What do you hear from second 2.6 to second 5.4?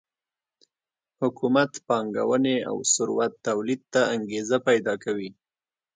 او ثروت تولید ته انګېزه پیدا کوي.